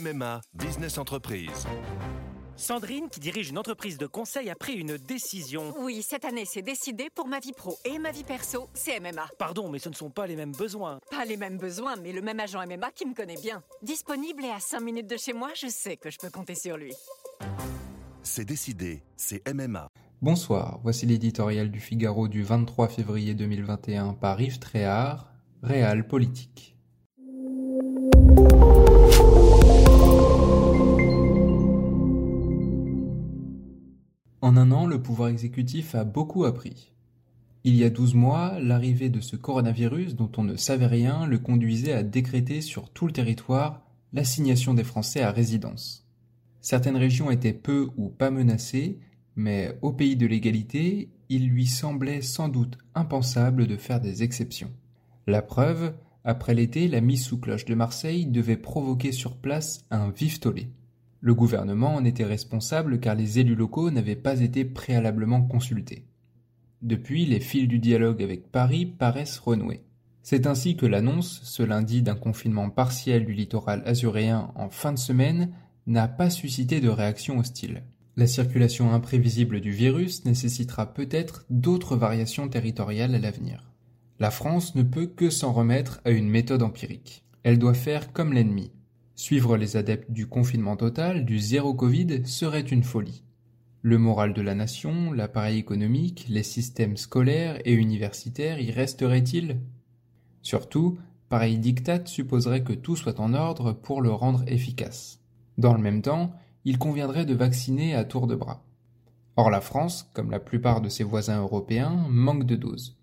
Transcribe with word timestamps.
MMA 0.00 0.40
Business 0.54 0.96
Entreprise. 0.96 1.66
Sandrine, 2.56 3.08
qui 3.10 3.20
dirige 3.20 3.50
une 3.50 3.58
entreprise 3.58 3.98
de 3.98 4.06
conseil, 4.06 4.48
a 4.48 4.54
pris 4.54 4.74
une 4.74 4.96
décision. 4.96 5.74
Oui, 5.80 6.02
cette 6.02 6.24
année, 6.24 6.44
c'est 6.46 6.62
décidé 6.62 7.08
pour 7.14 7.26
ma 7.26 7.38
vie 7.38 7.52
pro 7.52 7.76
et 7.84 7.98
ma 7.98 8.10
vie 8.10 8.24
perso, 8.24 8.68
c'est 8.72 8.98
MMA. 8.98 9.28
Pardon, 9.38 9.68
mais 9.68 9.78
ce 9.78 9.88
ne 9.88 9.94
sont 9.94 10.10
pas 10.10 10.26
les 10.26 10.36
mêmes 10.36 10.52
besoins. 10.52 11.00
Pas 11.10 11.24
les 11.24 11.36
mêmes 11.36 11.58
besoins, 11.58 11.96
mais 11.96 12.12
le 12.12 12.22
même 12.22 12.40
agent 12.40 12.64
MMA 12.66 12.90
qui 12.92 13.06
me 13.06 13.14
connaît 13.14 13.40
bien. 13.40 13.62
Disponible 13.82 14.44
et 14.44 14.50
à 14.50 14.60
5 14.60 14.80
minutes 14.80 15.08
de 15.08 15.16
chez 15.16 15.32
moi, 15.32 15.50
je 15.54 15.68
sais 15.68 15.96
que 15.96 16.10
je 16.10 16.18
peux 16.18 16.30
compter 16.30 16.54
sur 16.54 16.76
lui. 16.76 16.92
C'est 18.22 18.44
décidé, 18.44 19.02
c'est 19.16 19.42
MMA. 19.52 19.88
Bonsoir, 20.22 20.80
voici 20.82 21.06
l'éditorial 21.06 21.70
du 21.70 21.80
Figaro 21.80 22.28
du 22.28 22.42
23 22.42 22.88
février 22.88 23.34
2021 23.34 24.14
par 24.14 24.40
Yves 24.40 24.58
Tréhard, 24.60 25.32
Réal 25.62 26.06
Politique. 26.06 26.76
Pouvoir 35.00 35.28
exécutif 35.28 35.94
a 35.94 36.04
beaucoup 36.04 36.44
appris. 36.44 36.92
Il 37.64 37.76
y 37.76 37.84
a 37.84 37.90
douze 37.90 38.14
mois, 38.14 38.58
l'arrivée 38.58 39.10
de 39.10 39.20
ce 39.20 39.36
coronavirus 39.36 40.16
dont 40.16 40.30
on 40.38 40.44
ne 40.44 40.56
savait 40.56 40.86
rien 40.86 41.26
le 41.26 41.38
conduisait 41.38 41.92
à 41.92 42.02
décréter 42.02 42.62
sur 42.62 42.88
tout 42.88 43.06
le 43.06 43.12
territoire 43.12 43.82
l'assignation 44.12 44.72
des 44.72 44.84
Français 44.84 45.20
à 45.20 45.30
résidence. 45.30 46.06
Certaines 46.62 46.96
régions 46.96 47.30
étaient 47.30 47.52
peu 47.52 47.88
ou 47.96 48.08
pas 48.08 48.30
menacées, 48.30 48.98
mais 49.36 49.78
au 49.82 49.92
pays 49.92 50.16
de 50.16 50.26
l'égalité, 50.26 51.10
il 51.28 51.48
lui 51.48 51.66
semblait 51.66 52.22
sans 52.22 52.48
doute 52.48 52.78
impensable 52.94 53.66
de 53.66 53.76
faire 53.76 54.00
des 54.00 54.22
exceptions. 54.22 54.70
La 55.26 55.42
preuve, 55.42 55.94
après 56.24 56.54
l'été, 56.54 56.88
la 56.88 57.00
mise 57.00 57.24
sous 57.24 57.38
cloche 57.38 57.64
de 57.64 57.74
Marseille 57.74 58.26
devait 58.26 58.56
provoquer 58.56 59.12
sur 59.12 59.36
place 59.36 59.84
un 59.90 60.10
vif 60.10 60.40
tollé. 60.40 60.70
Le 61.20 61.34
gouvernement 61.34 61.94
en 61.94 62.04
était 62.04 62.24
responsable 62.24 62.98
car 62.98 63.14
les 63.14 63.38
élus 63.38 63.54
locaux 63.54 63.90
n'avaient 63.90 64.16
pas 64.16 64.40
été 64.40 64.64
préalablement 64.64 65.42
consultés. 65.42 66.06
Depuis, 66.80 67.26
les 67.26 67.40
fils 67.40 67.68
du 67.68 67.78
dialogue 67.78 68.22
avec 68.22 68.50
Paris 68.50 68.86
paraissent 68.86 69.38
renoués. 69.38 69.84
C'est 70.22 70.46
ainsi 70.46 70.76
que 70.76 70.86
l'annonce, 70.86 71.40
ce 71.44 71.62
lundi, 71.62 72.02
d'un 72.02 72.14
confinement 72.14 72.70
partiel 72.70 73.26
du 73.26 73.34
littoral 73.34 73.82
azuréen 73.84 74.50
en 74.54 74.70
fin 74.70 74.92
de 74.92 74.98
semaine 74.98 75.52
n'a 75.86 76.08
pas 76.08 76.30
suscité 76.30 76.80
de 76.80 76.88
réaction 76.88 77.38
hostile. 77.38 77.82
La 78.16 78.26
circulation 78.26 78.92
imprévisible 78.92 79.60
du 79.60 79.70
virus 79.70 80.24
nécessitera 80.24 80.94
peut-être 80.94 81.44
d'autres 81.50 81.96
variations 81.96 82.48
territoriales 82.48 83.14
à 83.14 83.18
l'avenir. 83.18 83.70
La 84.18 84.30
France 84.30 84.74
ne 84.74 84.82
peut 84.82 85.06
que 85.06 85.30
s'en 85.30 85.52
remettre 85.52 86.00
à 86.04 86.10
une 86.10 86.28
méthode 86.28 86.62
empirique. 86.62 87.24
Elle 87.42 87.58
doit 87.58 87.74
faire 87.74 88.12
comme 88.12 88.32
l'ennemi, 88.32 88.72
Suivre 89.20 89.58
les 89.58 89.76
adeptes 89.76 90.10
du 90.10 90.26
confinement 90.26 90.76
total, 90.76 91.26
du 91.26 91.38
zéro 91.38 91.74
Covid, 91.74 92.26
serait 92.26 92.62
une 92.62 92.82
folie. 92.82 93.22
Le 93.82 93.98
moral 93.98 94.32
de 94.32 94.40
la 94.40 94.54
nation, 94.54 95.12
l'appareil 95.12 95.58
économique, 95.58 96.24
les 96.30 96.42
systèmes 96.42 96.96
scolaires 96.96 97.60
et 97.66 97.74
universitaires 97.74 98.58
y 98.60 98.70
resteraient-ils? 98.70 99.60
Surtout, 100.40 100.98
pareil 101.28 101.58
diktat 101.58 102.06
supposerait 102.06 102.64
que 102.64 102.72
tout 102.72 102.96
soit 102.96 103.20
en 103.20 103.34
ordre 103.34 103.74
pour 103.74 104.00
le 104.00 104.10
rendre 104.10 104.42
efficace. 104.46 105.20
Dans 105.58 105.74
le 105.74 105.82
même 105.82 106.00
temps, 106.00 106.32
il 106.64 106.78
conviendrait 106.78 107.26
de 107.26 107.34
vacciner 107.34 107.94
à 107.94 108.04
tour 108.04 108.26
de 108.26 108.36
bras. 108.36 108.64
Or 109.36 109.50
la 109.50 109.60
France, 109.60 110.08
comme 110.14 110.30
la 110.30 110.40
plupart 110.40 110.80
de 110.80 110.88
ses 110.88 111.04
voisins 111.04 111.42
européens, 111.42 112.06
manque 112.08 112.46
de 112.46 112.56
doses. 112.56 112.96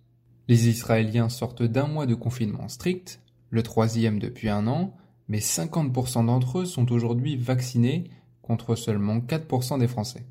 Les 0.47 0.67
Israéliens 0.67 1.29
sortent 1.29 1.61
d'un 1.61 1.85
mois 1.85 2.07
de 2.07 2.15
confinement 2.15 2.69
strict, 2.69 3.21
le 3.51 3.61
troisième 3.61 4.17
depuis 4.17 4.49
un 4.49 4.65
an, 4.65 4.97
mais 5.27 5.39
50% 5.39 6.25
d'entre 6.25 6.59
eux 6.59 6.65
sont 6.65 6.91
aujourd'hui 6.91 7.35
vaccinés 7.35 8.09
contre 8.41 8.75
seulement 8.75 9.17
4% 9.19 9.79
des 9.79 9.87
Français. 9.87 10.25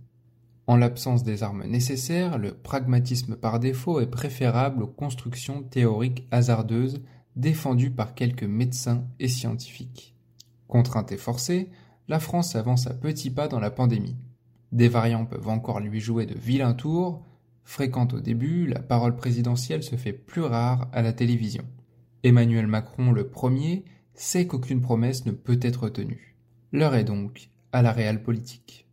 En 0.66 0.76
l'absence 0.76 1.22
des 1.22 1.42
armes 1.42 1.64
nécessaires, 1.64 2.38
le 2.38 2.52
pragmatisme 2.52 3.36
par 3.36 3.60
défaut 3.60 4.00
est 4.00 4.10
préférable 4.10 4.82
aux 4.82 4.88
constructions 4.88 5.62
théoriques 5.62 6.26
hasardeuses 6.30 7.02
défendues 7.36 7.90
par 7.90 8.14
quelques 8.14 8.42
médecins 8.42 9.04
et 9.20 9.28
scientifiques. 9.28 10.16
Contrainte 10.66 11.12
et 11.12 11.16
forcée, 11.16 11.70
la 12.08 12.18
France 12.18 12.56
avance 12.56 12.86
à 12.86 12.94
petits 12.94 13.30
pas 13.30 13.46
dans 13.46 13.60
la 13.60 13.70
pandémie. 13.70 14.16
Des 14.72 14.88
variants 14.88 15.26
peuvent 15.26 15.48
encore 15.48 15.80
lui 15.80 16.00
jouer 16.00 16.26
de 16.26 16.36
vilains 16.36 16.74
tours. 16.74 17.24
Fréquente 17.62 18.14
au 18.14 18.20
début, 18.20 18.66
la 18.66 18.80
parole 18.80 19.16
présidentielle 19.16 19.82
se 19.82 19.96
fait 19.96 20.12
plus 20.12 20.42
rare 20.42 20.88
à 20.92 21.02
la 21.02 21.12
télévision. 21.12 21.64
Emmanuel 22.24 22.66
Macron, 22.66 23.12
le 23.12 23.28
premier, 23.28 23.84
sait 24.16 24.46
qu'aucune 24.46 24.80
promesse 24.80 25.26
ne 25.26 25.32
peut 25.32 25.58
être 25.62 25.88
tenue. 25.88 26.36
L'heure 26.72 26.94
est 26.94 27.04
donc 27.04 27.50
à 27.72 27.82
la 27.82 27.92
réelle 27.92 28.22
politique. 28.22 28.86